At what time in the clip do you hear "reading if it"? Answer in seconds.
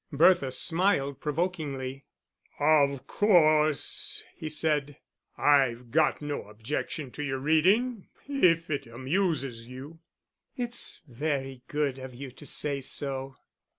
7.37-8.87